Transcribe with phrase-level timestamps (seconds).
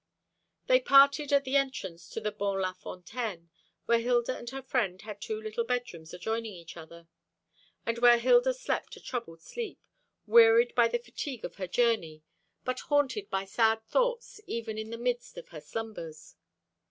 [0.65, 3.51] They parted at the entrance to the Bon Lafontaine,
[3.85, 7.07] where Hilda and her friend had two little bedrooms adjoining each other,
[7.85, 9.79] and where Hilda slept a troubled sleep,
[10.25, 12.23] wearied by the fatigue of her journey,
[12.65, 16.33] but haunted by sad thoughts even in the midst of her slumbers.